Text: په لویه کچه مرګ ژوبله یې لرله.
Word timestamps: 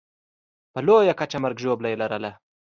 په 0.73 0.79
لویه 0.87 1.13
کچه 1.19 1.37
مرګ 1.43 1.57
ژوبله 1.63 1.87
یې 1.91 1.97
لرله. 2.01 2.31